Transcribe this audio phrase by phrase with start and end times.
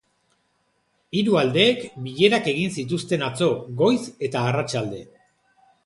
[1.19, 3.53] Hiru aldeek bilerak egin zituzten atzo,
[3.83, 5.09] goiz eta arratsalde.